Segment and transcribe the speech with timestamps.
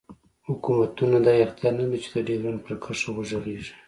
[0.47, 3.73] حوکمتونه دا اختیار نه لری چی د ډیورنډ پر کرښه وغږیږی